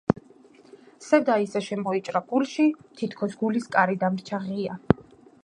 სევდა 1.07 1.35
ისე 1.43 1.61
შემოიჭრა 1.65 2.23
გულში, 2.33 2.67
თითქოს 3.03 3.37
გულის 3.45 3.71
კარი 3.79 4.01
დამრჩა 4.07 4.43
ღია 4.49 4.81